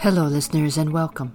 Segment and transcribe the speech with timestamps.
[0.00, 1.30] Hello, listeners, and welcome.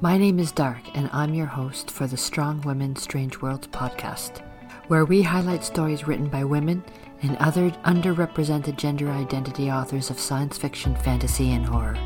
[0.00, 4.40] My name is Dark, and I'm your host for the Strong Women Strange Worlds podcast,
[4.88, 6.82] where we highlight stories written by women
[7.20, 11.98] and other underrepresented gender identity authors of science fiction, fantasy, and horror.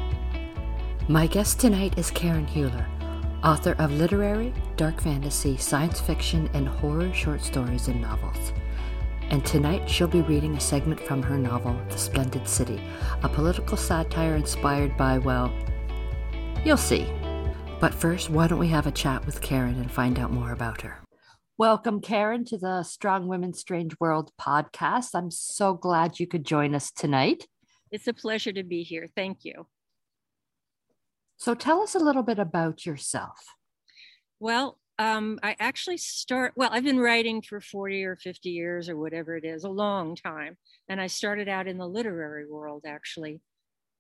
[1.07, 2.89] My guest tonight is Karen Heuler,
[3.45, 8.53] author of literary, dark fantasy, science fiction, and horror short stories and novels.
[9.29, 12.83] And tonight she'll be reading a segment from her novel, The Splendid City,
[13.23, 15.53] a political satire inspired by, well,
[16.63, 17.07] You'll see.
[17.81, 20.83] But first, why don't we have a chat with Karen and find out more about
[20.83, 20.99] her?
[21.57, 25.15] Welcome, Karen, to the Strong Women Strange World podcast.
[25.15, 27.47] I'm so glad you could join us tonight.
[27.91, 29.09] It's a pleasure to be here.
[29.17, 29.69] Thank you.
[31.39, 33.55] So, tell us a little bit about yourself.
[34.39, 38.99] Well, um, I actually start, well, I've been writing for 40 or 50 years or
[38.99, 40.59] whatever it is, a long time.
[40.91, 43.41] And I started out in the literary world, actually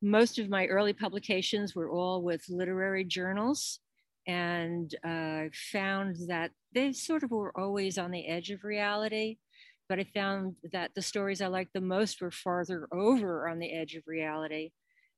[0.02, 3.80] most of my early publications were all with literary journals
[4.26, 9.36] and uh, found that they sort of were always on the edge of reality
[9.88, 13.72] but i found that the stories i liked the most were farther over on the
[13.72, 14.70] edge of reality.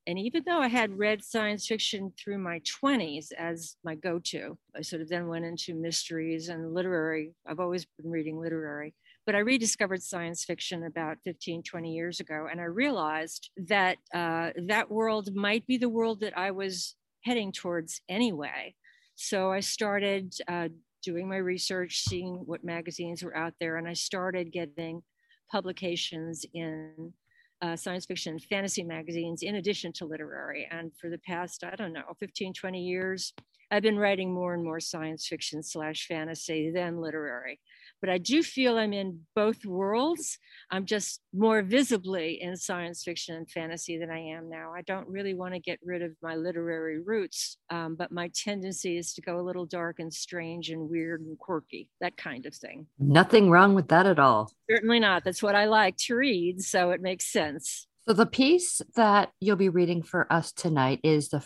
[0.05, 4.81] And even though i had read science fiction through my 20s as my go-to i
[4.81, 7.33] sort of then went into mysteries and literary.
[7.47, 8.93] I've always been reading literary
[9.25, 14.49] but I rediscovered science fiction about 15, 20 years ago, and I realized that uh,
[14.67, 18.75] that world might be the world that I was heading towards anyway.
[19.15, 20.69] So I started uh,
[21.03, 25.01] doing my research, seeing what magazines were out there, and I started getting
[25.51, 27.13] publications in
[27.61, 30.67] uh, science fiction and fantasy magazines in addition to literary.
[30.69, 33.33] And for the past, I don't know, 15, 20 years,
[33.71, 37.59] I've been writing more and more science fiction slash fantasy than literary
[38.03, 40.37] but I do feel I'm in both worlds.
[40.69, 44.73] I'm just more visibly in science fiction and fantasy than I am now.
[44.75, 48.97] I don't really want to get rid of my literary roots, um, but my tendency
[48.97, 52.53] is to go a little dark and strange and weird and quirky, that kind of
[52.53, 52.87] thing.
[52.99, 54.51] Nothing wrong with that at all.
[54.69, 55.23] Certainly not.
[55.23, 57.87] That's what I like to read, so it makes sense.
[58.05, 61.41] So the piece that you'll be reading for us tonight is the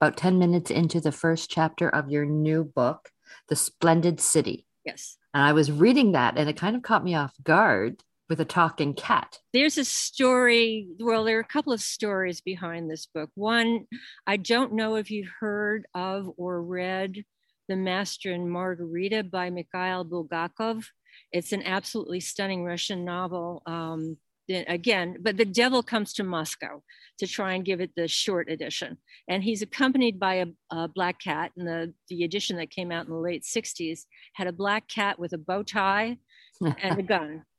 [0.00, 3.10] about 10 minutes into the first chapter of your new book,
[3.50, 4.64] The Splendid City.
[4.86, 5.18] Yes.
[5.38, 8.44] And I was reading that and it kind of caught me off guard with a
[8.44, 9.38] talking cat.
[9.52, 10.88] There's a story.
[10.98, 13.30] Well, there are a couple of stories behind this book.
[13.36, 13.86] One,
[14.26, 17.22] I don't know if you've heard of or read
[17.68, 20.86] The Master and Margarita by Mikhail Bulgakov.
[21.30, 23.62] It's an absolutely stunning Russian novel.
[23.64, 24.16] Um,
[24.48, 26.82] again, but the devil comes to Moscow
[27.18, 28.96] to try and give it the short edition.
[29.28, 31.52] And he's accompanied by a, a, black cat.
[31.56, 34.00] And the, the edition that came out in the late 60s
[34.34, 36.18] had a black cat with a bow tie
[36.60, 37.44] and a gun.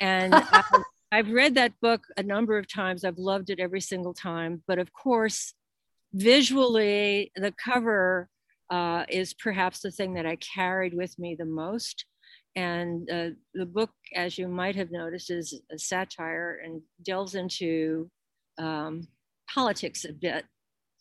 [0.00, 0.64] And I've,
[1.10, 3.04] I've read that book a number of times.
[3.04, 4.62] I've loved it every single time.
[4.68, 5.54] But of course,
[6.12, 8.28] visually, the cover
[8.70, 12.04] uh, is perhaps the thing that I carried with me the most.
[12.58, 18.10] And uh, the book, as you might have noticed, is a satire and delves into
[18.58, 19.06] um,
[19.48, 20.44] politics a bit,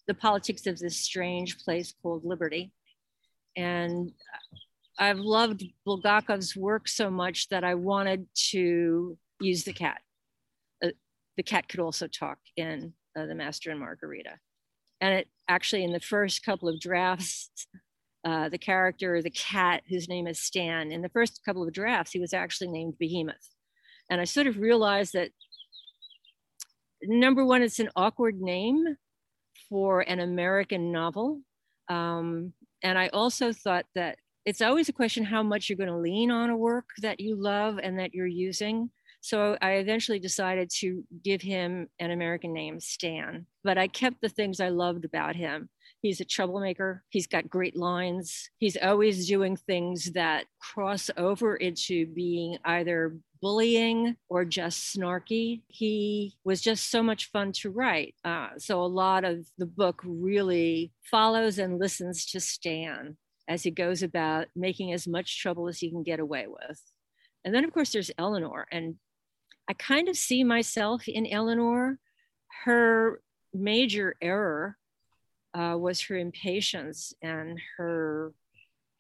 [0.08, 2.72] the politics of this strange place called Liberty.
[3.56, 4.12] And
[5.00, 10.02] I've loved Bulgakov's work so much that I wanted to use the cat.
[10.86, 10.90] Uh,
[11.38, 14.38] the cat could also talk in uh, The Master and Margarita.
[15.02, 17.50] And it actually, in the first couple of drafts,
[18.28, 22.12] uh, the character, the cat, whose name is Stan, in the first couple of drafts,
[22.12, 23.56] he was actually named Behemoth.
[24.10, 25.30] And I sort of realized that
[27.04, 28.98] number one, it's an awkward name
[29.70, 31.40] for an American novel.
[31.88, 32.52] Um,
[32.84, 36.30] and I also thought that it's always a question how much you're going to lean
[36.30, 38.90] on a work that you love and that you're using.
[39.22, 43.46] So I eventually decided to give him an American name, Stan.
[43.64, 45.70] But I kept the things I loved about him.
[46.02, 47.04] He's a troublemaker.
[47.10, 48.50] He's got great lines.
[48.60, 55.62] He's always doing things that cross over into being either bullying or just snarky.
[55.68, 58.16] He was just so much fun to write.
[58.24, 63.18] Uh, so a lot of the book really follows and listens to Stan
[63.48, 66.82] as he goes about making as much trouble as he can get away with.
[67.46, 68.68] And then, of course, there's Eleanor.
[68.72, 68.96] And
[69.70, 72.00] I kind of see myself in Eleanor.
[72.66, 73.22] Her
[73.54, 74.78] major error
[75.58, 78.34] uh, was her impatience and her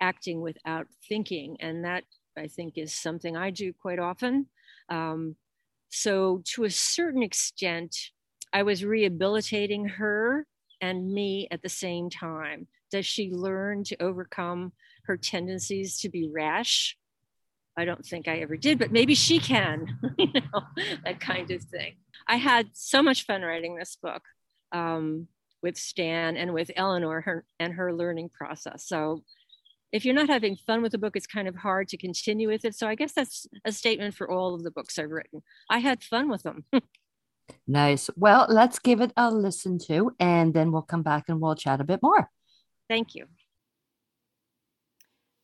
[0.01, 1.57] acting without thinking.
[1.59, 2.04] And that
[2.38, 4.48] I think is something I do quite often.
[4.89, 5.36] Um,
[5.89, 7.95] so, to a certain extent,
[8.51, 10.45] I was rehabilitating her
[10.81, 12.68] and me at the same time.
[12.92, 14.74] Does she learn to overcome
[15.06, 16.98] her tendencies to be rash?
[17.77, 20.62] I don't think I ever did, but maybe she can, you know,
[21.06, 21.95] that kind of thing.
[22.27, 24.24] I had so much fun writing this book.
[24.71, 25.27] Um,
[25.68, 28.88] with Stan and with Eleanor her, and her learning process.
[28.88, 29.22] So
[29.92, 32.64] if you're not having fun with the book, it's kind of hard to continue with
[32.64, 32.74] it.
[32.74, 35.44] So I guess that's a statement for all of the books I've written.
[35.69, 36.64] I had fun with them.
[37.68, 38.10] nice.
[38.16, 41.81] Well, let's give it a listen to, and then we'll come back and we'll chat
[41.81, 42.30] a bit more.
[42.88, 43.25] Thank you.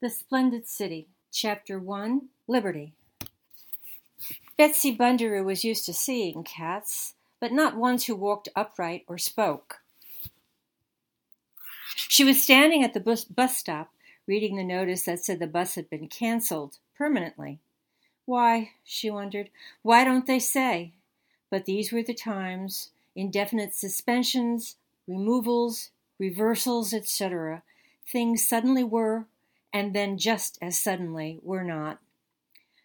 [0.02, 2.94] The Splendid City, Chapter 1 Liberty.
[4.58, 9.83] Betsy Bundaroo was used to seeing cats, but not ones who walked upright or spoke.
[11.96, 13.92] She was standing at the bus, bus stop,
[14.28, 17.60] reading the notice that said the bus had been canceled permanently.
[18.26, 19.50] Why, she wondered,
[19.82, 20.94] why don't they say?
[21.50, 24.76] But these were the times indefinite suspensions,
[25.08, 27.64] removals, reversals, etc.
[28.08, 29.26] Things suddenly were,
[29.72, 32.00] and then just as suddenly were not.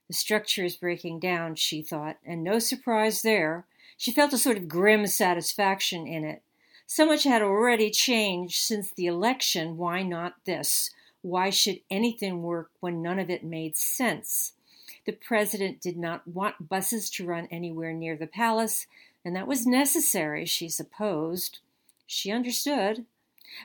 [0.08, 3.66] The structure is breaking down, she thought, and no surprise there.
[3.96, 6.42] She felt a sort of grim satisfaction in it.
[6.90, 9.76] So much had already changed since the election.
[9.76, 10.90] Why not this?
[11.20, 14.54] Why should anything work when none of it made sense?
[15.04, 18.86] The president did not want buses to run anywhere near the palace,
[19.22, 21.58] and that was necessary, she supposed.
[22.06, 23.04] She understood.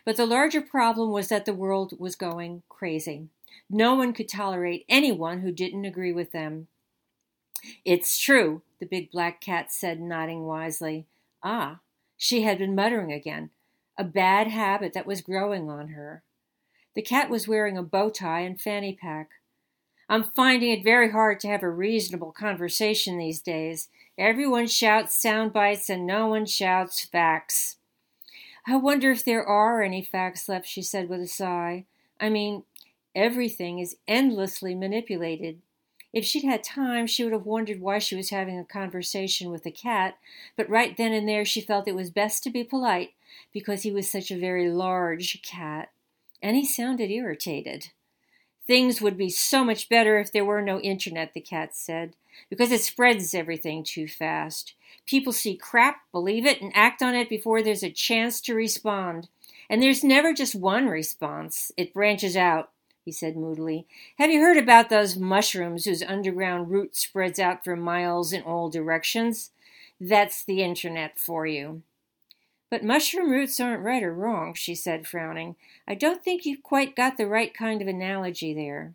[0.04, 3.30] But the larger problem was that the world was going crazy.
[3.70, 6.68] No one could tolerate anyone who didn't agree with them.
[7.86, 11.06] It's true, the big black cat said, nodding wisely.
[11.42, 11.80] Ah,
[12.24, 13.50] she had been muttering again.
[13.98, 16.24] A bad habit that was growing on her.
[16.96, 19.32] The cat was wearing a bow tie and fanny pack.
[20.08, 23.90] I'm finding it very hard to have a reasonable conversation these days.
[24.18, 27.76] Everyone shouts sound bites and no one shouts facts.
[28.66, 31.84] I wonder if there are any facts left, she said with a sigh.
[32.22, 32.64] I mean,
[33.14, 35.62] everything is endlessly manipulated.
[36.14, 39.66] If she'd had time, she would have wondered why she was having a conversation with
[39.66, 40.18] a cat,
[40.56, 43.14] but right then and there she felt it was best to be polite
[43.52, 45.90] because he was such a very large cat,
[46.42, 47.90] and he sounded irritated.
[48.68, 52.16] Things would be so much better if there were no internet, the cat said,
[52.50, 54.76] because it spreads everything too fast.
[55.08, 59.28] People see crap, believe it, and act on it before there's a chance to respond.
[59.70, 62.70] And there's never just one response, it branches out,
[63.04, 63.86] he said moodily.
[64.18, 68.70] Have you heard about those mushrooms whose underground root spreads out for miles in all
[68.70, 69.52] directions?
[70.00, 71.82] That's the internet for you.
[72.70, 75.56] But mushroom roots aren't right or wrong, she said, frowning.
[75.88, 78.94] I don't think you've quite got the right kind of analogy there.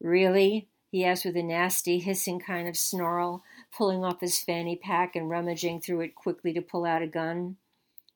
[0.00, 0.68] Really?
[0.92, 3.42] he asked with a nasty, hissing kind of snarl
[3.76, 7.56] pulling off his fanny pack and rummaging through it quickly to pull out a gun.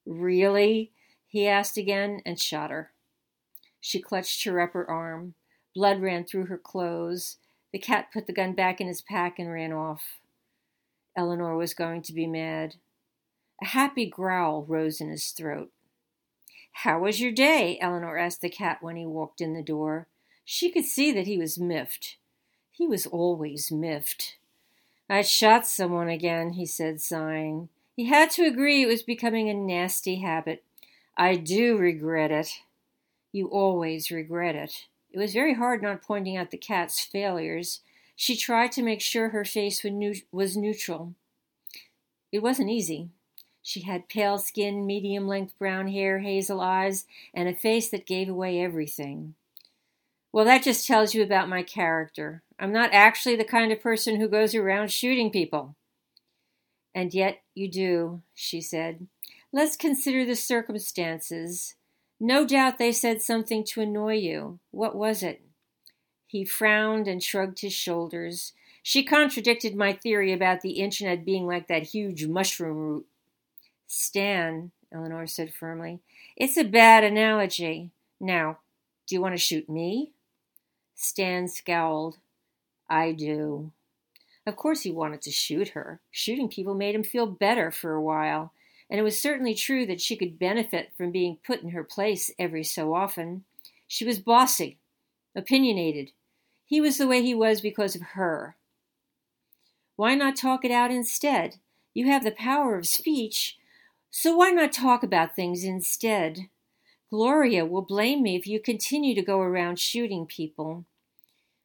[0.07, 0.93] Really?
[1.27, 2.93] he asked again and shot her.
[3.81, 5.35] She clutched her upper arm.
[5.75, 7.39] Blood ran through her clothes.
[7.73, 10.21] The cat put the gun back in his pack and ran off.
[11.17, 12.77] Eleanor was going to be mad.
[13.63, 15.71] A happy growl rose in his throat.
[16.73, 17.79] How was your day?
[17.81, 20.07] Eleanor asked the cat when he walked in the door.
[20.45, 22.17] She could see that he was miffed.
[22.71, 24.37] He was always miffed.
[25.09, 27.69] I shot someone again, he said, sighing.
[27.97, 30.65] He had to agree it was becoming a nasty habit.
[31.17, 32.61] I do regret it.
[33.33, 34.87] You always regret it.
[35.13, 37.81] It was very hard not pointing out the cat's failures.
[38.17, 39.85] She tried to make sure her face
[40.33, 41.15] was neutral.
[42.33, 43.09] It wasn't easy.
[43.63, 48.29] She had pale skin, medium length brown hair, hazel eyes, and a face that gave
[48.29, 49.35] away everything.
[50.33, 52.43] Well, that just tells you about my character.
[52.59, 55.75] I'm not actually the kind of person who goes around shooting people.
[56.95, 59.07] And yet you do, she said.
[59.53, 61.75] Let's consider the circumstances.
[62.21, 64.59] No doubt they said something to annoy you.
[64.71, 65.41] What was it?
[66.27, 68.53] He frowned and shrugged his shoulders.
[68.83, 73.07] She contradicted my theory about the internet being like that huge mushroom root.
[73.87, 76.01] Stan, Eleanor said firmly,
[76.37, 77.91] it's a bad analogy.
[78.21, 78.59] Now,
[79.07, 80.13] do you want to shoot me?
[80.95, 82.19] Stan scowled.
[82.89, 83.73] I do.
[84.47, 86.01] Of course, he wanted to shoot her.
[86.11, 88.53] Shooting people made him feel better for a while,
[88.91, 92.31] and it was certainly true that she could benefit from being put in her place
[92.39, 93.45] every so often.
[93.87, 94.79] She was bossy,
[95.37, 96.11] opinionated.
[96.67, 98.57] He was the way he was because of her.
[99.95, 101.57] Why not talk it out instead?
[101.95, 103.59] You have the power of speech,
[104.11, 106.49] so why not talk about things instead?
[107.11, 110.85] Gloria will blame me if you continue to go around shooting people.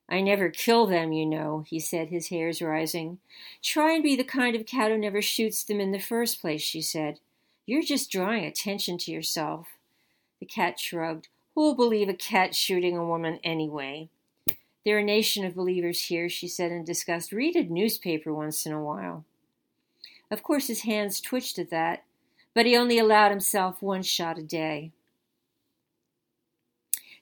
[0.07, 3.19] I never kill them, you know, he said, his hairs rising.
[3.63, 6.61] Try and be the kind of cat who never shoots them in the first place,
[6.61, 7.19] she said.
[7.65, 9.67] You're just drawing attention to yourself.
[10.39, 11.27] The cat shrugged.
[11.55, 14.09] Who'll believe a cat shooting a woman anyway?
[14.85, 17.31] They're a nation of believers here, she said in disgust.
[17.31, 19.25] Read a newspaper once in a while.
[20.29, 22.03] Of course, his hands twitched at that,
[22.53, 24.91] but he only allowed himself one shot a day.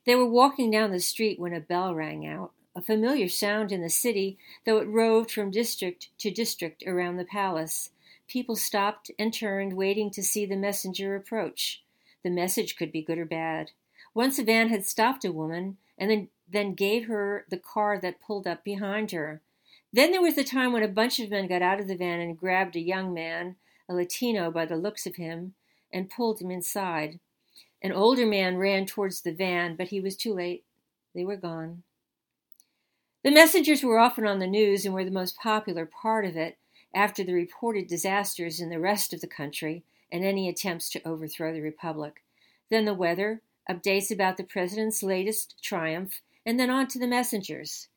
[0.05, 3.81] They were walking down the street when a bell rang out, a familiar sound in
[3.81, 7.91] the city, though it roved from district to district around the palace.
[8.27, 11.83] People stopped and turned, waiting to see the messenger approach.
[12.23, 13.71] The message could be good or bad.
[14.13, 18.21] Once a van had stopped a woman and then, then gave her the car that
[18.21, 19.41] pulled up behind her.
[19.91, 22.19] Then there was the time when a bunch of men got out of the van
[22.19, 25.53] and grabbed a young man, a Latino by the looks of him,
[25.91, 27.19] and pulled him inside.
[27.83, 30.63] An older man ran towards the van, but he was too late.
[31.13, 31.83] They were gone.
[33.23, 36.57] The messengers were often on the news and were the most popular part of it
[36.93, 41.53] after the reported disasters in the rest of the country and any attempts to overthrow
[41.53, 42.21] the republic.
[42.69, 47.87] Then the weather, updates about the president's latest triumph, and then on to the messengers.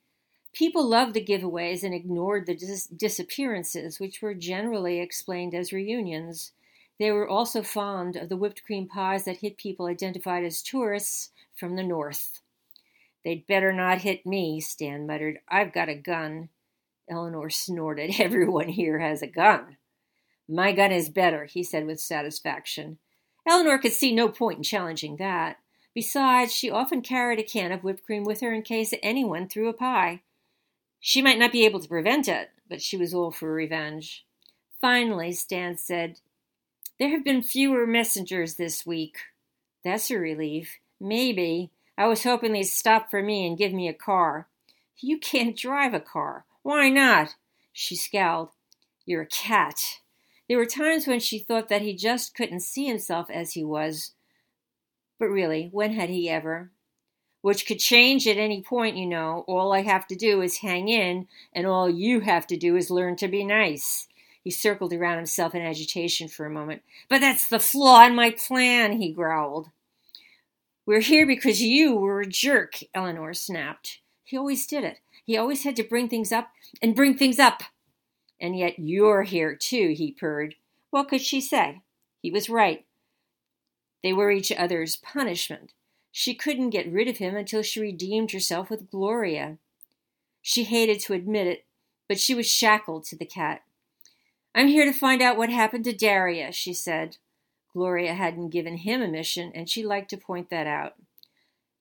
[0.52, 6.52] People loved the giveaways and ignored the dis- disappearances, which were generally explained as reunions.
[7.00, 11.30] They were also fond of the whipped cream pies that hit people identified as tourists
[11.56, 12.40] from the north.
[13.26, 15.40] They'd better not hit me, Stan muttered.
[15.49, 16.49] I've got a gun.
[17.11, 18.14] Eleanor snorted.
[18.21, 19.78] Everyone here has a gun.
[20.49, 22.99] My gun is better, he said with satisfaction.
[23.45, 25.56] Eleanor could see no point in challenging that.
[25.92, 29.68] Besides, she often carried a can of whipped cream with her in case anyone threw
[29.68, 30.23] a pie.
[31.00, 34.25] She might not be able to prevent it, but she was all for revenge.
[34.80, 36.21] Finally, Stan said,
[37.00, 39.16] There have been fewer messengers this week.
[39.83, 40.78] That's a relief.
[41.00, 41.73] Maybe.
[41.98, 44.48] I was hoping they'd stop for me and give me a car.
[44.98, 46.44] You can't drive a car.
[46.62, 47.36] Why not?
[47.72, 48.50] She scowled.
[49.04, 50.00] You're a cat.
[50.48, 54.12] There were times when she thought that he just couldn't see himself as he was.
[55.18, 56.70] But really, when had he ever?
[57.40, 59.44] Which could change at any point, you know.
[59.46, 62.90] All I have to do is hang in, and all you have to do is
[62.90, 64.08] learn to be nice.
[64.42, 66.82] He circled around himself in agitation for a moment.
[67.08, 69.70] But that's the flaw in my plan, he growled.
[70.87, 73.99] We're here because you were a jerk, Eleanor snapped.
[74.23, 75.00] He always did it.
[75.25, 76.50] He always had to bring things up
[76.81, 77.64] and bring things up.
[78.40, 80.55] And yet you're here too, he purred.
[80.90, 81.81] What could she say?
[82.23, 82.87] He was right.
[84.05, 85.73] They were each other's punishment.
[86.12, 89.59] She couldn't get rid of him until she redeemed herself with Gloria.
[90.40, 91.64] She hated to admit it,
[92.09, 93.62] but she was shackled to the cat.
[94.55, 97.16] I'm here to find out what happened to Daria, she said.
[97.76, 100.95] Gloria hadn't given him a mission, and she liked to point that out.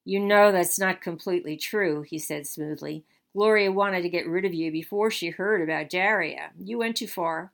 [0.04, 3.04] You know that's not completely true, he said smoothly.
[3.32, 6.50] Gloria wanted to get rid of you before she heard about Daria.
[6.62, 7.50] You went too far.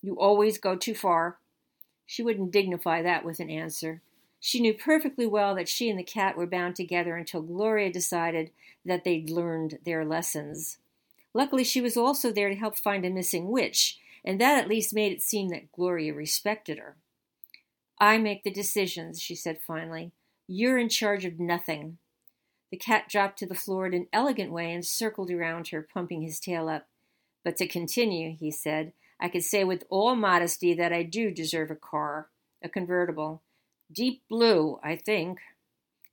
[0.00, 1.36] You always go too far.
[2.06, 4.00] She wouldn't dignify that with an answer.
[4.40, 8.52] She knew perfectly well that she and the cat were bound together until Gloria decided
[8.86, 10.78] that they'd learned their lessons.
[11.34, 14.94] Luckily, she was also there to help find a missing witch, and that at least
[14.94, 16.96] made it seem that Gloria respected her.
[17.98, 20.12] I make the decisions, she said finally.
[20.46, 21.98] You're in charge of nothing.
[22.70, 26.22] The cat dropped to the floor in an elegant way and circled around her, pumping
[26.22, 26.86] his tail up.
[27.44, 31.70] But to continue, he said, I could say with all modesty that I do deserve
[31.70, 32.28] a car,
[32.62, 33.42] a convertible.
[33.92, 35.38] Deep blue, I think.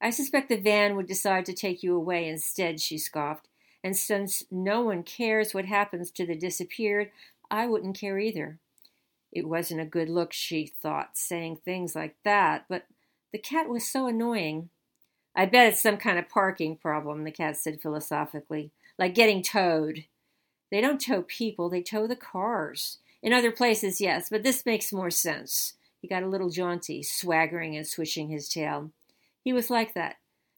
[0.02, 3.48] I suspect the van would decide to take you away instead, she scoffed.
[3.84, 7.12] And since no one cares what happens to the disappeared,
[7.50, 8.60] I wouldn't care either.
[9.32, 12.86] It wasn't a good look, she thought, saying things like that, but
[13.32, 14.70] the cat was so annoying.
[15.36, 20.06] I bet it's some kind of parking problem, the cat said philosophically, like getting towed.
[20.72, 22.98] They don't tow people, they tow the cars.
[23.22, 25.74] In other places, yes, but this makes more sense.
[26.02, 28.92] He got a little jaunty, swaggering and swishing his tail.
[29.44, 30.16] He was like that,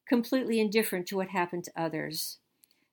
[0.08, 2.38] completely indifferent to what happened to others.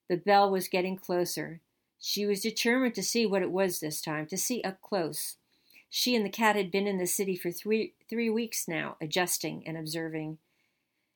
[0.09, 1.61] The bell was getting closer.
[1.99, 5.37] She was determined to see what it was this time, to see up close.
[5.89, 9.63] She and the cat had been in the city for three, three weeks now, adjusting
[9.67, 10.37] and observing.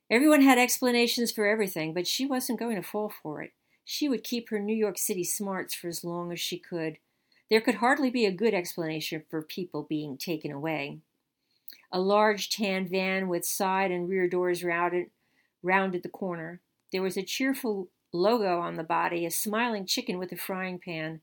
[0.10, 3.52] Everyone had explanations for everything, but she wasn't going to fall for it.
[3.86, 6.98] She would keep her New York City smarts for as long as she could.
[7.50, 11.00] There could hardly be a good explanation for people being taken away.
[11.92, 15.08] A large tan van with side and rear doors rounded,
[15.62, 16.62] rounded the corner.
[16.92, 21.22] There was a cheerful logo on the body, a smiling chicken with a frying pan.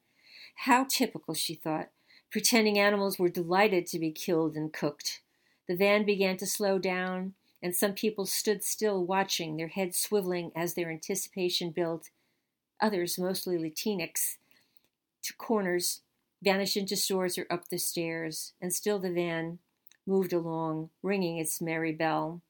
[0.54, 1.88] How typical, she thought,
[2.30, 5.20] pretending animals were delighted to be killed and cooked.
[5.68, 10.50] The van began to slow down and some people stood still watching, their heads swiveling
[10.56, 12.10] as their anticipation built.
[12.80, 14.36] Others, mostly Latinx,
[15.22, 16.00] to corners,
[16.42, 19.58] vanished into stores or up the stairs, and still the van
[20.06, 22.40] moved along, ringing its merry bell.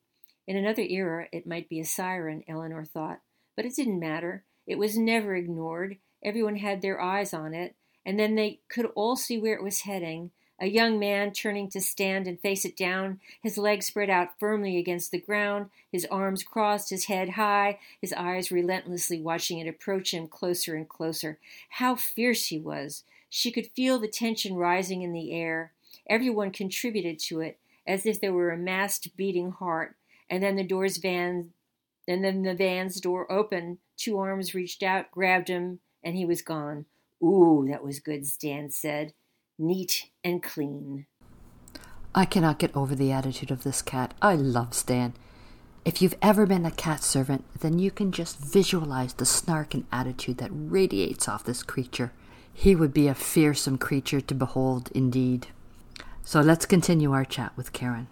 [0.46, 3.20] In another era, it might be a siren, Eleanor thought,
[3.56, 4.44] but it didn't matter.
[4.66, 5.96] It was never ignored.
[6.24, 9.80] Everyone had their eyes on it, and then they could all see where it was
[9.80, 14.38] heading A young man turning to stand and face it down, his legs spread out
[14.38, 19.66] firmly against the ground, his arms crossed, his head high, his eyes relentlessly watching it
[19.66, 21.38] approach him closer and closer.
[21.70, 23.04] How fierce he was!
[23.30, 25.72] She could feel the tension rising in the air.
[26.08, 29.96] Everyone contributed to it, as if there were a massed beating heart.
[30.28, 31.52] And then the door's van,
[32.06, 33.78] and then the van's door opened.
[33.96, 36.86] Two arms reached out, grabbed him, and he was gone.
[37.22, 39.12] Ooh, that was good, Stan said.
[39.58, 41.06] Neat and clean.
[42.14, 44.14] I cannot get over the attitude of this cat.
[44.20, 45.14] I love Stan.
[45.84, 49.86] If you've ever been a cat servant, then you can just visualize the snark and
[49.92, 52.12] attitude that radiates off this creature.
[52.52, 55.46] He would be a fearsome creature to behold indeed.
[56.22, 58.08] So let's continue our chat with Karen.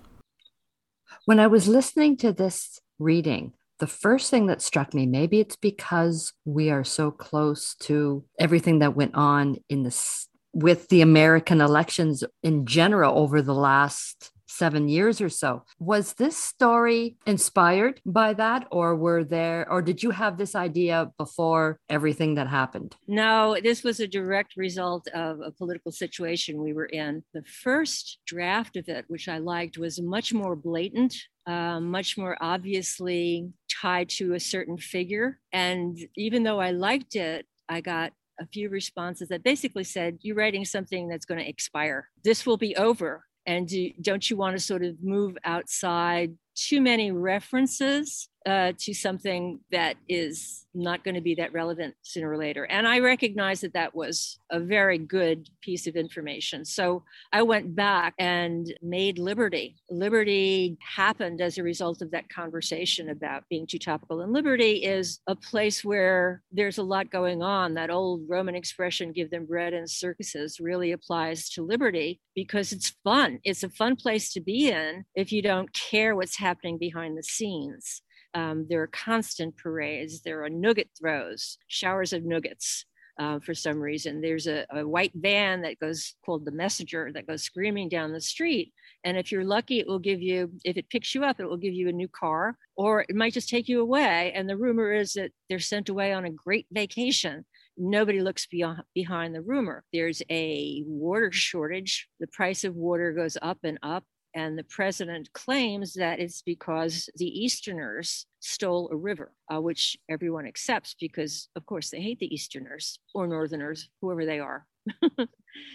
[1.25, 5.57] When I was listening to this reading, the first thing that struck me, maybe it's
[5.57, 11.61] because we are so close to everything that went on in the with the American
[11.61, 15.63] elections in general over the last seven years or so.
[15.79, 21.13] Was this story inspired by that, or were there, or did you have this idea
[21.19, 22.97] before everything that happened?
[23.07, 27.23] No, this was a direct result of a political situation we were in.
[27.35, 31.15] The first draft of it, which I liked, was much more blatant.
[31.47, 33.49] Uh, much more obviously
[33.81, 35.39] tied to a certain figure.
[35.53, 40.37] And even though I liked it, I got a few responses that basically said, You're
[40.37, 42.09] writing something that's going to expire.
[42.25, 46.81] This will be over and do, don't you want to sort of move outside too
[46.81, 52.39] many references uh, to something that is not going to be that relevant sooner or
[52.39, 52.65] later.
[52.65, 56.65] And I recognize that that was a very good piece of information.
[56.65, 59.77] So I went back and made Liberty.
[59.91, 64.23] Liberty happened as a result of that conversation about being too topical.
[64.23, 67.75] And Liberty is a place where there's a lot going on.
[67.75, 72.95] That old Roman expression, give them bread and circuses, really applies to Liberty because it's
[73.05, 73.41] fun.
[73.45, 77.23] It's a fun place to be in if you don't care what's happening behind the
[77.23, 78.01] scenes.
[78.39, 80.23] Um, there are constant parades.
[80.23, 82.85] There are nugget throws, showers of nuggets.
[83.19, 87.27] Uh, for some reason, there's a, a, white van that goes called the messenger that
[87.27, 88.73] goes screaming down the street.
[89.03, 91.57] And if you're lucky, it will give you, if it picks you up, it will
[91.57, 94.33] give you a new car, or it might just take you away.
[94.37, 97.45] And the rumor is that they're sent away on a great vacation
[97.79, 99.85] nobody looks beyond, behind the rumor.
[99.93, 102.09] There's a water shortage.
[102.21, 104.05] The price of water goes up and up.
[104.35, 110.47] And the president claims that it's because the Easterners stole a river, uh, which everyone
[110.47, 114.67] accepts because, of course, they hate the Easterners or Northerners, whoever they are.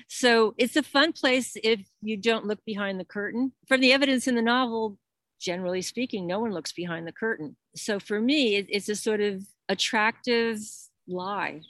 [0.08, 3.54] so it's a fun place if you don't look behind the curtain.
[3.68, 4.98] From the evidence in the novel,
[5.42, 7.56] generally speaking, no one looks behind the curtain.
[7.76, 10.60] So for me, it, it's a sort of attractive
[11.08, 11.62] lie.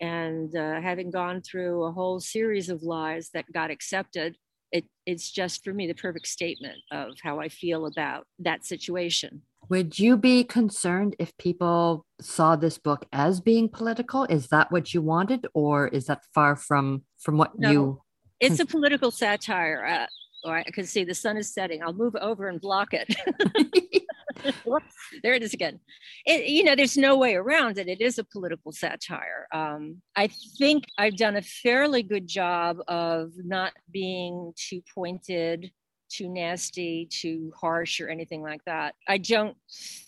[0.00, 4.36] And uh, having gone through a whole series of lies that got accepted,
[4.74, 9.42] it, it's just for me the perfect statement of how I feel about that situation.
[9.70, 14.24] Would you be concerned if people saw this book as being political?
[14.24, 18.02] Is that what you wanted, or is that far from from what no, you?
[18.40, 19.86] It's a political satire.
[19.86, 20.06] Uh,
[20.46, 21.82] or I can see the sun is setting.
[21.82, 23.14] I'll move over and block it.
[25.22, 25.80] there it is again.
[26.26, 27.88] It, you know, there's no way around it.
[27.88, 29.46] It is a political satire.
[29.52, 35.70] Um, I think I've done a fairly good job of not being too pointed,
[36.10, 38.94] too nasty, too harsh, or anything like that.
[39.08, 39.56] I don't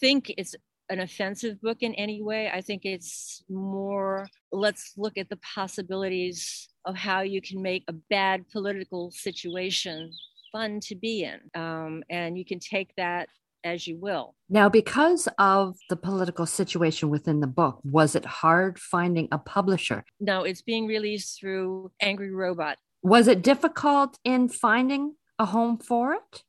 [0.01, 0.55] think it's
[0.89, 2.51] an offensive book in any way.
[2.53, 7.93] I think it's more let's look at the possibilities of how you can make a
[7.93, 10.11] bad political situation
[10.53, 11.61] fun to be in.
[11.61, 13.29] Um, and you can take that
[13.66, 14.35] as you will.
[14.48, 20.05] Now, because of the political situation within the book, was it hard finding a publisher?
[20.20, 22.79] No, it's being released through Angry Robot.
[23.02, 26.42] Was it difficult in finding a home for it?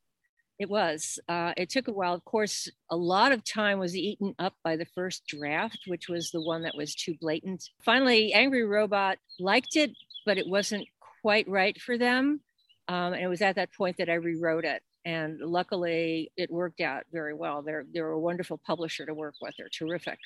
[0.59, 1.19] It was.
[1.27, 2.13] Uh, it took a while.
[2.13, 6.31] Of course, a lot of time was eaten up by the first draft, which was
[6.31, 7.63] the one that was too blatant.
[7.83, 9.91] Finally, Angry Robot liked it,
[10.25, 10.87] but it wasn't
[11.21, 12.41] quite right for them.
[12.87, 16.81] Um, and it was at that point that I rewrote it and luckily it worked
[16.81, 17.61] out very well.
[17.61, 19.53] They're they're a wonderful publisher to work with.
[19.57, 20.19] They're terrific.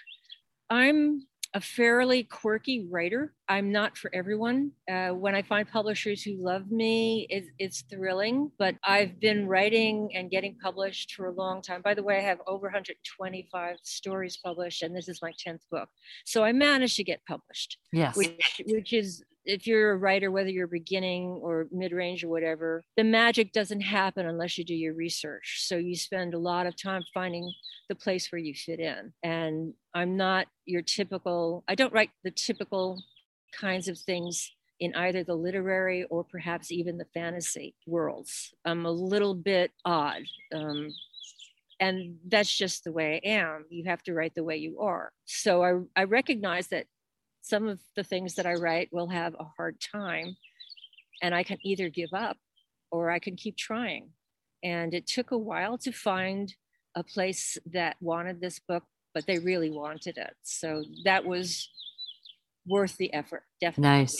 [0.72, 3.34] I'm a fairly quirky writer.
[3.48, 4.72] I'm not for everyone.
[4.90, 8.52] Uh, when I find publishers who love me, it, it's thrilling.
[8.58, 11.82] But I've been writing and getting published for a long time.
[11.82, 15.90] By the way, I have over 125 stories published, and this is my 10th book.
[16.26, 17.78] So I managed to get published.
[17.92, 18.16] Yes.
[18.16, 22.84] Which, which is if you're a writer, whether you're beginning or mid range or whatever,
[22.98, 25.66] the magic doesn't happen unless you do your research.
[25.66, 27.52] So you spend a lot of time finding
[27.90, 29.14] the place where you fit in.
[29.24, 33.02] And I'm not your typical, I don't write the typical
[33.60, 38.54] kinds of things in either the literary or perhaps even the fantasy worlds.
[38.66, 40.24] I'm a little bit odd.
[40.54, 40.90] Um,
[41.80, 43.66] and that's just the way I am.
[43.70, 45.12] You have to write the way you are.
[45.26, 46.86] So I, I recognize that
[47.42, 50.36] some of the things that I write will have a hard time,
[51.22, 52.38] and I can either give up
[52.92, 54.10] or I can keep trying.
[54.64, 56.54] And it took a while to find
[56.96, 60.36] a place that wanted this book, but they really wanted it.
[60.44, 61.70] So that was
[62.68, 64.00] worth the effort, definitely.
[64.00, 64.18] Nice,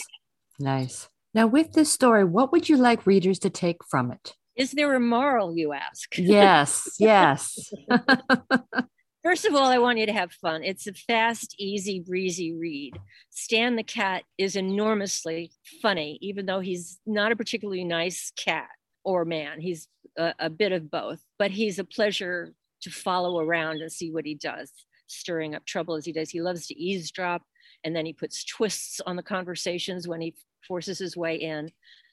[0.58, 1.08] nice.
[1.34, 4.34] Now, with this story, what would you like readers to take from it?
[4.56, 6.18] Is there a moral, you ask?
[6.18, 7.72] Yes, yes.
[9.22, 10.64] First of all, I want you to have fun.
[10.64, 12.98] It's a fast, easy, breezy read.
[13.30, 18.68] Stan the cat is enormously funny, even though he's not a particularly nice cat
[19.04, 19.60] or man.
[19.60, 19.86] He's
[20.18, 24.26] a, a bit of both, but he's a pleasure to follow around and see what
[24.26, 24.72] he does,
[25.06, 26.30] stirring up trouble as he does.
[26.30, 27.42] He loves to eavesdrop
[27.84, 30.34] and then he puts twists on the conversations when he
[30.66, 31.68] forces his way in.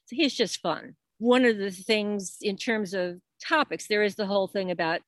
[0.06, 0.95] So he's just fun.
[1.17, 5.02] One of the things in terms of topics, there is the whole thing about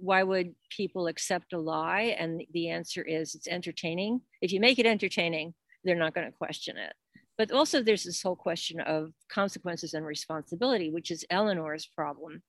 [0.00, 2.16] why would people accept a lie?
[2.18, 4.20] And the answer is it's entertaining.
[4.40, 6.92] If you make it entertaining, they're not going to question it.
[7.36, 12.42] But also, there's this whole question of consequences and responsibility, which is Eleanor's problem.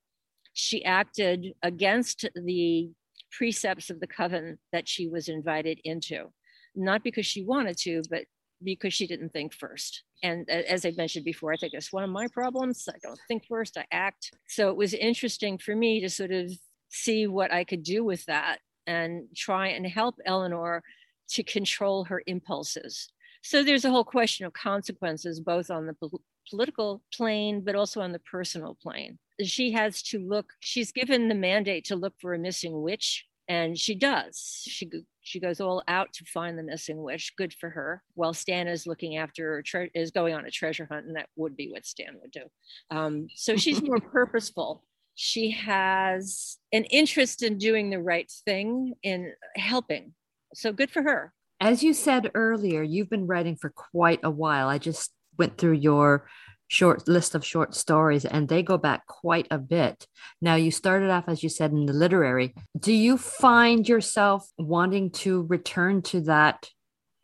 [0.53, 2.89] She acted against the
[3.31, 6.31] precepts of the coven that she was invited into,
[6.75, 8.23] not because she wanted to, but
[8.63, 10.03] because she didn't think first.
[10.23, 12.87] And uh, as I mentioned before, I think that's one of my problems.
[12.89, 14.31] I don't think first, I act.
[14.47, 16.51] So it was interesting for me to sort of
[16.89, 20.83] see what I could do with that and try and help Eleanor
[21.29, 23.09] to control her impulses.
[23.43, 28.01] So there's a whole question of consequences, both on the po- political plane, but also
[28.01, 29.19] on the personal plane.
[29.41, 33.77] She has to look, she's given the mandate to look for a missing witch, and
[33.77, 34.63] she does.
[34.67, 34.89] She,
[35.21, 37.33] she goes all out to find the missing witch.
[37.37, 38.03] Good for her.
[38.15, 41.55] While Stan is looking after, tre- is going on a treasure hunt, and that would
[41.55, 42.43] be what Stan would do.
[42.89, 44.83] Um, so she's more purposeful
[45.21, 50.13] she has an interest in doing the right thing, in helping.
[50.53, 51.33] So good for her.
[51.59, 54.69] As you said earlier, you've been writing for quite a while.
[54.69, 56.29] I just went through your
[56.69, 60.07] short list of short stories and they go back quite a bit.
[60.41, 62.55] Now, you started off, as you said, in the literary.
[62.79, 66.69] Do you find yourself wanting to return to that?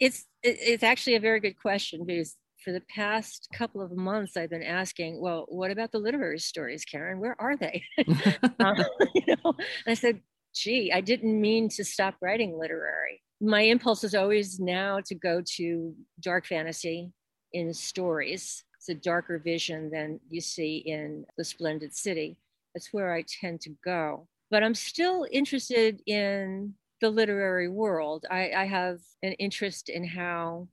[0.02, 4.50] It's it's actually a very good question because for the past couple of months, I've
[4.50, 7.20] been asking, well, what about the literary stories, Karen?
[7.20, 7.84] Where are they?
[8.60, 8.76] um,
[9.14, 9.54] you know,
[9.86, 10.20] I said,
[10.54, 13.22] gee, I didn't mean to stop writing literary.
[13.40, 17.12] My impulse is always now to go to dark fantasy
[17.54, 18.64] in stories.
[18.78, 22.40] It's a darker vision than you see in The Splendid City.
[22.74, 24.28] That's where I tend to go.
[24.50, 28.26] But I'm still interested in the literary world.
[28.32, 30.68] I, I have an interest in how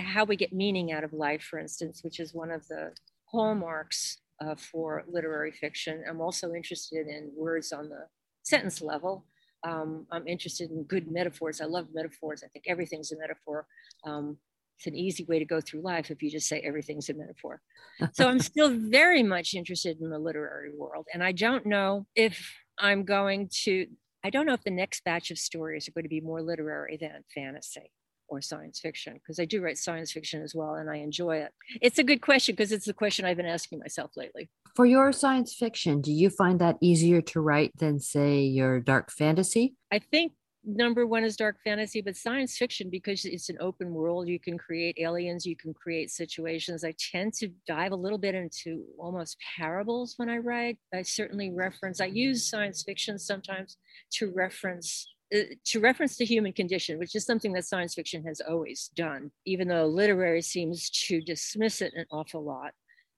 [0.00, 2.92] how we get meaning out of life, for instance, which is one of the
[3.26, 6.02] hallmarks uh, for literary fiction.
[6.08, 8.06] I'm also interested in words on the
[8.42, 9.26] sentence level.
[9.64, 11.60] Um, I'm interested in good metaphors.
[11.60, 12.42] I love metaphors.
[12.42, 13.66] I think everything's a metaphor.
[14.04, 14.38] Um,
[14.78, 17.60] it's an easy way to go through life if you just say everything's a metaphor.
[18.12, 21.06] so I'm still very much interested in the literary world.
[21.14, 23.86] And I don't know if I'm going to,
[24.24, 26.98] I don't know if the next batch of stories are going to be more literary
[27.00, 27.92] than fantasy
[28.32, 31.52] or science fiction because I do write science fiction as well and I enjoy it.
[31.82, 34.48] It's a good question because it's the question I've been asking myself lately.
[34.74, 39.12] For your science fiction, do you find that easier to write than, say, your dark
[39.12, 39.74] fantasy?
[39.92, 40.32] I think
[40.64, 44.56] number one is dark fantasy, but science fiction, because it's an open world, you can
[44.56, 46.84] create aliens, you can create situations.
[46.84, 50.78] I tend to dive a little bit into almost parables when I write.
[50.94, 53.76] I certainly reference, I use science fiction sometimes
[54.12, 58.40] to reference Uh, to reference the human condition, which is something that science fiction has
[58.40, 62.72] always done, even though literary seems to dismiss it an awful lot.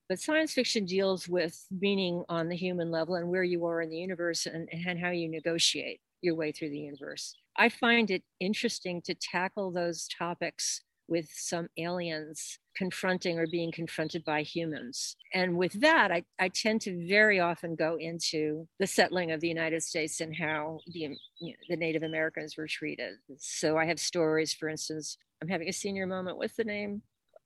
[0.07, 3.89] But science fiction deals with meaning on the human level and where you are in
[3.89, 7.35] the universe and, and how you negotiate your way through the universe.
[7.57, 14.23] I find it interesting to tackle those topics with some aliens confronting or being confronted
[14.25, 15.15] by humans.
[15.33, 19.47] And with that, I, I tend to very often go into the settling of the
[19.47, 20.99] United States and how the,
[21.39, 23.13] you know, the Native Americans were treated.
[23.37, 26.37] So I have stories, for instance, I'm having a senior moment.
[26.37, 27.01] What's the name?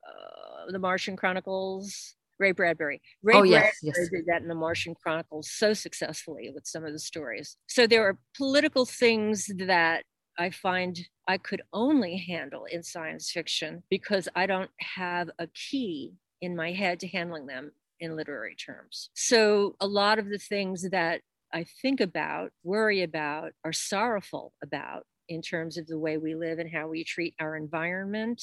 [0.08, 2.16] Uh, the Martian Chronicles.
[2.40, 3.02] Ray Bradbury.
[3.22, 4.10] Ray oh, Bradbury yes, yes.
[4.10, 7.58] did that in the Martian Chronicles so successfully with some of the stories.
[7.68, 10.04] So there are political things that
[10.40, 10.98] I find
[11.28, 16.72] I could only handle in science fiction because I don't have a key in my
[16.72, 19.10] head to handling them in literary terms.
[19.14, 21.22] So a lot of the things that
[21.54, 26.58] I think about, worry about, are sorrowful about in terms of the way we live
[26.58, 28.42] and how we treat our environment,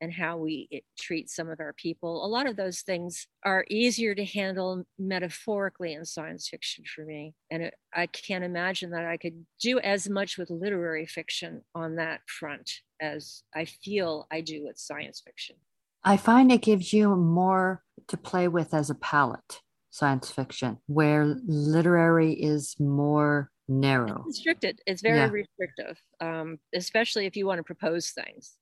[0.00, 2.24] and how we treat some of our people.
[2.24, 7.34] A lot of those things are easier to handle metaphorically in science fiction for me.
[7.50, 11.96] And it, I can't imagine that I could do as much with literary fiction on
[11.96, 15.56] that front as I feel I do with science fiction.
[16.04, 21.36] I find it gives you more to play with as a palette, science fiction, where
[21.46, 24.24] literary is more narrow.
[24.26, 24.80] It's restricted.
[24.86, 25.30] It's very yeah.
[25.30, 28.56] restrictive, um, especially if you want to propose things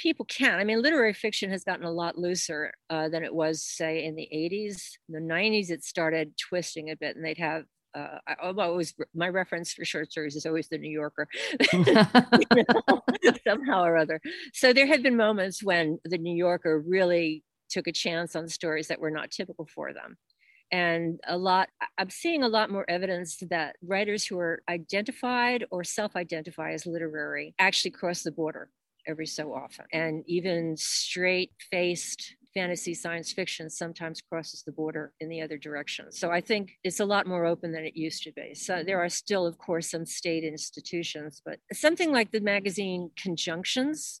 [0.00, 0.58] people can.
[0.58, 4.14] I mean, literary fiction has gotten a lot looser uh, than it was, say, in
[4.16, 4.92] the 80s.
[5.08, 7.64] In the 90s, it started twisting a bit, and they'd have.
[7.92, 11.26] Uh, I, always my reference for short stories is always the New Yorker,
[13.44, 14.20] somehow or other.
[14.54, 18.86] So there had been moments when the New Yorker really took a chance on stories
[18.88, 20.16] that were not typical for them
[20.72, 25.82] and a lot i'm seeing a lot more evidence that writers who are identified or
[25.82, 28.70] self-identify as literary actually cross the border
[29.06, 29.86] every so often.
[29.92, 36.10] And even straight faced fantasy science fiction sometimes crosses the border in the other direction.
[36.10, 38.54] So I think it's a lot more open than it used to be.
[38.54, 44.20] So there are still, of course, some state institutions, but something like the magazine Conjunctions,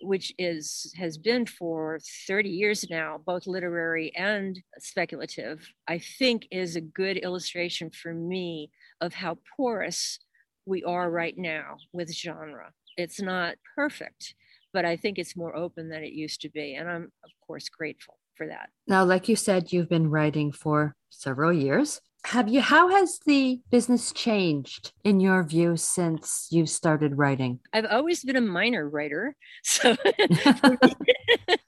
[0.00, 6.76] which is has been for 30 years now, both literary and speculative, I think is
[6.76, 10.18] a good illustration for me of how porous
[10.66, 14.34] we are right now with genre it's not perfect,
[14.72, 16.74] but I think it's more open than it used to be.
[16.74, 18.70] And I'm, of course, grateful for that.
[18.86, 22.00] Now, like you said, you've been writing for several years.
[22.24, 27.60] Have you, how has the business changed in your view since you started writing?
[27.72, 29.36] I've always been a minor writer.
[29.62, 29.96] So,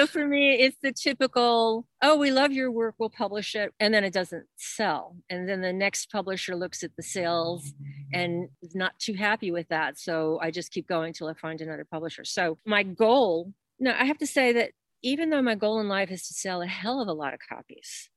[0.00, 3.74] so for me, it's the typical, oh, we love your work, we'll publish it.
[3.78, 5.14] And then it doesn't sell.
[5.28, 7.74] And then the next publisher looks at the sales
[8.10, 9.98] and is not too happy with that.
[9.98, 12.24] So I just keep going till I find another publisher.
[12.24, 14.70] So my goal, no, I have to say that
[15.02, 17.40] even though my goal in life is to sell a hell of a lot of
[17.46, 18.08] copies,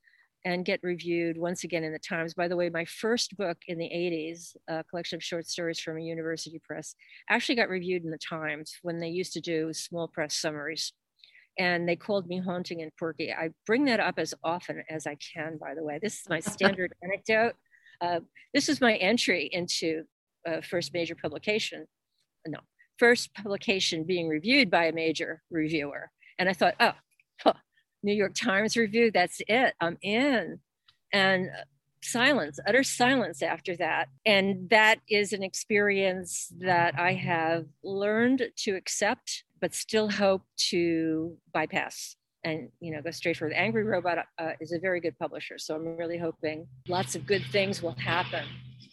[0.46, 2.34] and get reviewed once again in the Times.
[2.34, 5.98] By the way, my first book in the 80s, a collection of short stories from
[5.98, 6.96] a university press,
[7.30, 10.92] actually got reviewed in the Times when they used to do small press summaries
[11.58, 13.32] and they called me haunting and quirky.
[13.32, 16.00] I bring that up as often as I can, by the way.
[16.02, 17.54] This is my standard anecdote.
[18.02, 18.20] Uh,
[18.54, 20.04] this is my entry into
[20.48, 21.86] uh, first major publication.
[22.46, 22.60] No,
[22.98, 26.10] first publication being reviewed by a major reviewer.
[26.40, 26.94] And I thought, oh,
[27.42, 27.54] huh,
[28.02, 30.60] New York Times review, that's it, I'm in.
[31.14, 31.50] And
[32.04, 34.10] silence, utter silence after that.
[34.26, 41.38] And that is an experience that I have learned to accept but still hope to
[41.54, 45.18] bypass and you know go straight for the angry robot uh, is a very good
[45.18, 45.58] publisher.
[45.58, 48.44] So i'm really hoping lots of good things will happen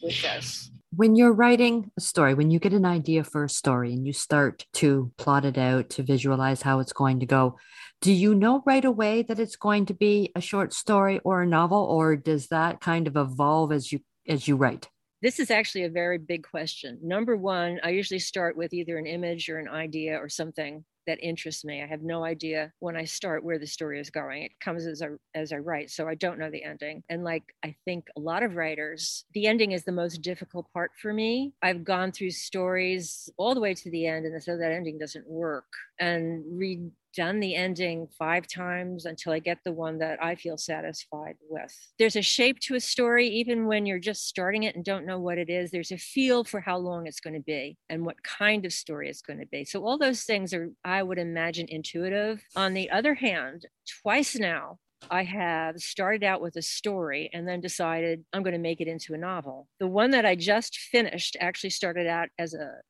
[0.01, 0.71] with this.
[0.95, 4.13] When you're writing a story when you get an idea for a story and you
[4.13, 7.57] start to plot it out to visualize how it's going to go
[8.01, 11.47] do you know right away that it's going to be a short story or a
[11.47, 14.89] novel or does that kind of evolve as you as you write
[15.23, 16.99] this is actually a very big question.
[17.03, 21.19] Number one, I usually start with either an image or an idea or something that
[21.23, 21.83] interests me.
[21.83, 24.43] I have no idea when I start where the story is going.
[24.45, 27.03] It comes as I as I write, so I don't know the ending.
[27.09, 30.93] And like I think a lot of writers, the ending is the most difficult part
[31.01, 31.53] for me.
[31.63, 35.27] I've gone through stories all the way to the end, and so that ending doesn't
[35.29, 35.67] work.
[35.99, 40.57] And read done the ending five times until I get the one that I feel
[40.57, 41.75] satisfied with.
[41.99, 45.19] There's a shape to a story, even when you're just starting it and don't know
[45.19, 45.71] what it is.
[45.71, 49.09] There's a feel for how long it's going to be and what kind of story
[49.09, 49.65] it's going to be.
[49.65, 52.43] So, all those things are, I would imagine, intuitive.
[52.57, 53.67] On the other hand,
[54.03, 58.59] twice now, I have started out with a story and then decided I'm going to
[58.59, 59.69] make it into a novel.
[59.79, 62.81] The one that I just finished actually started out as a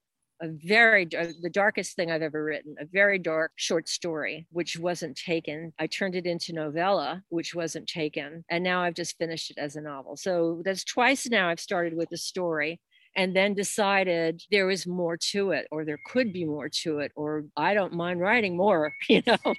[0.40, 4.78] a very uh, the darkest thing I've ever written, a very dark short story which
[4.78, 5.72] wasn't taken.
[5.78, 9.76] I turned it into novella which wasn't taken, and now I've just finished it as
[9.76, 10.16] a novel.
[10.16, 12.80] So that's twice now I've started with a story
[13.16, 17.12] and then decided there was more to it or there could be more to it
[17.16, 19.54] or I don't mind writing more, you know,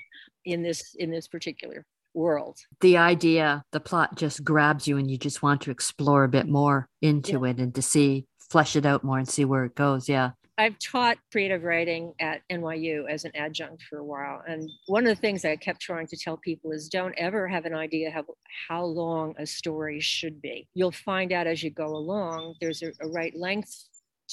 [0.46, 2.58] in this in this particular world.
[2.82, 6.48] The idea, the plot just grabs you and you just want to explore a bit
[6.48, 7.52] more into yeah.
[7.52, 10.10] it and to see flesh it out more and see where it goes.
[10.10, 10.32] Yeah.
[10.62, 14.44] I've taught creative writing at NYU as an adjunct for a while.
[14.48, 17.66] And one of the things I kept trying to tell people is don't ever have
[17.66, 18.26] an idea how,
[18.70, 20.68] how long a story should be.
[20.76, 23.76] You'll find out as you go along, there's a, a right length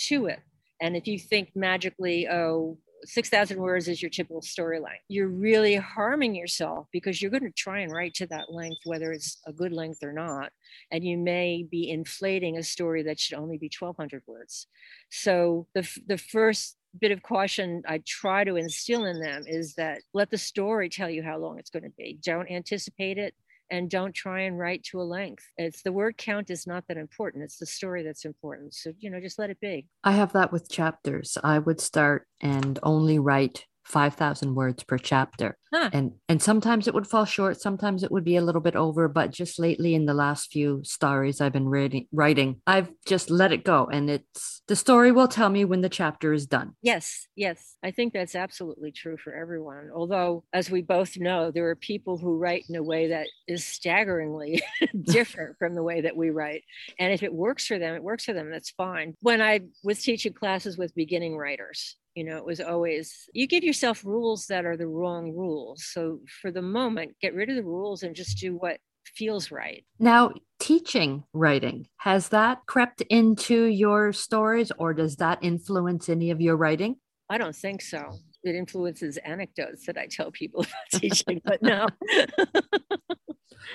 [0.09, 0.41] to it.
[0.83, 4.99] And if you think magically, oh, 6,000 words is your typical storyline.
[5.09, 9.13] You're really harming yourself because you're going to try and write to that length, whether
[9.13, 10.53] it's a good length or not.
[10.91, 14.67] And you may be inflating a story that should only be 1,200 words.
[15.11, 20.03] So the, the first bit of caution I try to instill in them is that
[20.15, 22.19] let the story tell you how long it's going to be.
[22.23, 23.35] Don't anticipate it
[23.71, 25.45] and don't try and write to a length.
[25.57, 27.45] It's the word count is not that important.
[27.45, 28.75] It's the story that's important.
[28.75, 29.87] So, you know, just let it be.
[30.03, 31.39] I have that with chapters.
[31.43, 35.57] I would start and only write 5,000 words per chapter.
[35.73, 35.91] Huh.
[35.93, 39.09] And and sometimes it would fall short, sometimes it would be a little bit over,
[39.09, 43.53] but just lately in the last few stories I've been reading, writing, I've just let
[43.53, 46.75] it go and it's the story will tell me when the chapter is done.
[46.83, 47.77] Yes, yes.
[47.83, 49.91] I think that's absolutely true for everyone.
[49.95, 53.65] Although as we both know, there are people who write in a way that is
[53.65, 54.63] staggeringly
[55.03, 56.63] different from the way that we write.
[56.99, 58.51] And if it works for them, it works for them.
[58.51, 59.15] That's fine.
[59.21, 63.63] When I was teaching classes with beginning writers, you know it was always you give
[63.63, 67.63] yourself rules that are the wrong rules so for the moment get rid of the
[67.63, 68.79] rules and just do what
[69.15, 69.85] feels right.
[69.99, 76.41] Now teaching writing has that crept into your stories or does that influence any of
[76.41, 76.97] your writing?
[77.31, 78.19] I don't think so.
[78.45, 80.61] It influences anecdotes that i tell people
[80.93, 81.87] about teaching but no.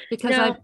[0.09, 0.43] Because no.
[0.43, 0.55] I've,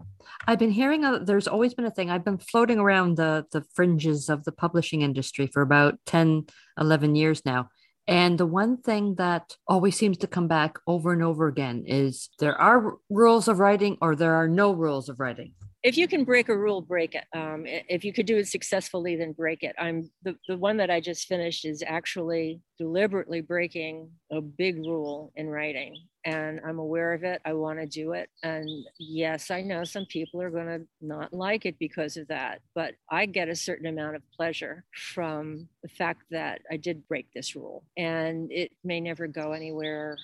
[0.50, 4.28] I've been hearing there's always been a thing i've been floating around the the fringes
[4.28, 7.68] of the publishing industry for about 10 11 years now.
[8.08, 12.30] And the one thing that always seems to come back over and over again is
[12.40, 15.52] there are rules of writing or there are no rules of writing
[15.82, 17.24] if you can break a rule, break it.
[17.34, 19.74] Um, if you could do it successfully, then break it.
[19.78, 25.32] I'm the, the one that I just finished is actually deliberately breaking a big rule
[25.36, 25.96] in writing.
[26.26, 27.40] And I'm aware of it.
[27.46, 28.28] I want to do it.
[28.42, 32.60] And yes, I know some people are going to not like it because of that.
[32.74, 37.26] But I get a certain amount of pleasure from the fact that I did break
[37.34, 37.84] this rule.
[37.96, 40.18] And it may never go anywhere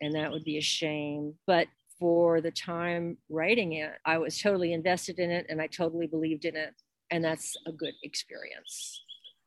[0.00, 1.34] and that would be a shame.
[1.46, 6.06] But for the time writing it, I was totally invested in it and I totally
[6.06, 6.74] believed in it.
[7.10, 9.00] And that's a good experience.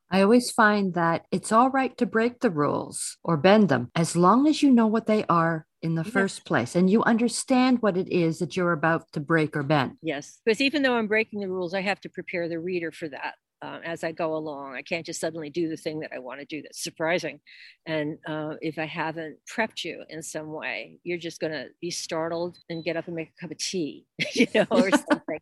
[0.09, 4.15] I always find that it's all right to break the rules or bend them as
[4.15, 6.13] long as you know what they are in the yes.
[6.13, 9.97] first place and you understand what it is that you're about to break or bend.
[10.01, 13.09] Yes, because even though I'm breaking the rules, I have to prepare the reader for
[13.09, 14.75] that uh, as I go along.
[14.75, 17.39] I can't just suddenly do the thing that I want to do that's surprising.
[17.85, 21.89] And uh, if I haven't prepped you in some way, you're just going to be
[21.89, 25.39] startled and get up and make a cup of tea, you know, or something.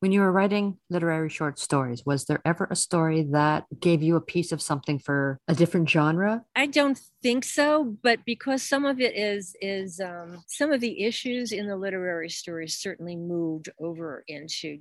[0.00, 4.16] when you were writing literary short stories, was there ever a story that gave you
[4.16, 6.44] a piece of something for a different genre?
[6.56, 11.04] I don't think so, but because some of it is is um, some of the
[11.04, 14.78] issues in the literary stories certainly moved over into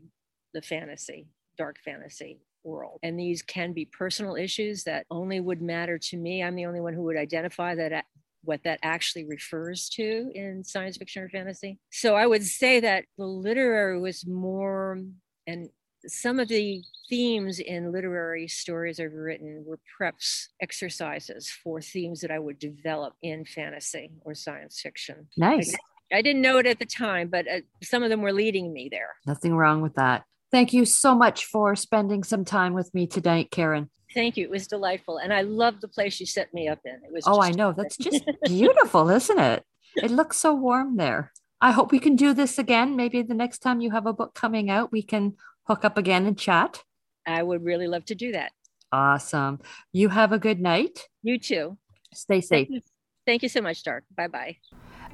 [0.54, 3.00] the fantasy dark fantasy world.
[3.02, 6.44] And these can be personal issues that only would matter to me.
[6.44, 8.06] I'm the only one who would identify that
[8.44, 11.80] what that actually refers to in science fiction or fantasy.
[11.92, 15.02] So I would say that the literary was more,
[15.46, 15.70] and
[16.06, 22.32] some of the themes in literary stories I've written were preps exercises for themes that
[22.32, 25.28] I would develop in fantasy or science fiction.
[25.36, 25.76] Nice.
[26.12, 28.72] I, I didn't know it at the time, but uh, some of them were leading
[28.72, 29.16] me there.
[29.26, 30.24] Nothing wrong with that.
[30.52, 33.90] Thank you so much for spending some time with me tonight, Karen.
[34.14, 34.46] Thank you.
[34.46, 35.18] It was delightful.
[35.18, 36.94] And I love the place you set me up in.
[36.94, 37.74] It was Oh, I know.
[37.74, 39.64] That's just beautiful, isn't it?
[39.98, 41.34] It looks so warm there.
[41.60, 42.96] I hope we can do this again.
[42.96, 46.26] Maybe the next time you have a book coming out, we can hook up again
[46.26, 46.84] and chat.
[47.26, 48.52] I would really love to do that.
[48.92, 49.60] Awesome.
[49.92, 51.08] You have a good night.
[51.24, 51.78] You too.
[52.14, 52.68] Stay safe.
[52.68, 52.82] Thank you,
[53.26, 54.06] Thank you so much, Dark.
[54.16, 54.58] Bye bye.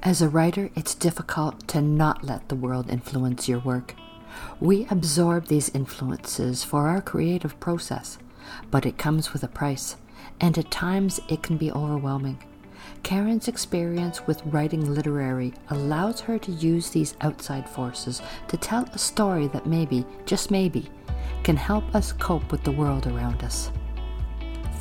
[0.02, 3.94] As a writer, it's difficult to not let the world influence your work.
[4.60, 8.18] We absorb these influences for our creative process,
[8.70, 9.96] but it comes with a price,
[10.40, 12.38] and at times it can be overwhelming.
[13.02, 18.98] Karen's experience with writing literary allows her to use these outside forces to tell a
[18.98, 20.90] story that maybe, just maybe,
[21.42, 23.70] can help us cope with the world around us.